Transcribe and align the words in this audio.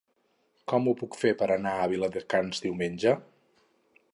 Com 0.71 0.87
ho 0.87 0.93
puc 1.01 1.17
fer 1.23 1.33
per 1.41 1.49
anar 1.57 1.73
a 1.81 1.85
Viladecans 1.91 2.65
diumenge? 2.65 3.15